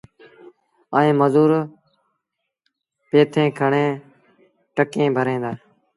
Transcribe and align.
ائيٚݩ 0.97 1.17
مزور 1.19 1.51
پيٿين 3.09 3.47
کڻي 3.57 3.85
ٽڪيٚݩ 4.75 5.13
ڀريٚݩ 5.15 5.41
دآ۔ 5.43 5.51